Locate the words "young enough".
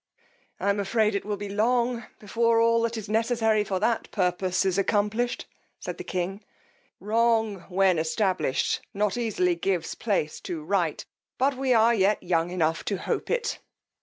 12.23-12.83